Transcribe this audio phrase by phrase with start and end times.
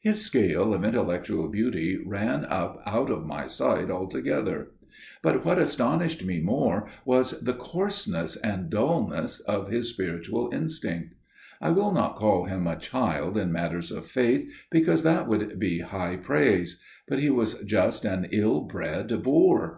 [0.00, 4.68] His scale of intellectual beauty ran up out of my sight altogether.
[5.22, 11.12] But what astonished me more was the coarseness and dulness of his spiritual instinct.
[11.60, 15.80] I will not call him a child in matters of faith, because that would be
[15.80, 19.74] high praise; but he was just an ill bred boor.